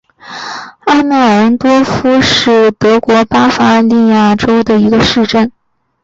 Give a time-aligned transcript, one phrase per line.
[0.85, 5.51] 阿梅尔恩多尔夫是德国巴伐利亚州的一个市镇。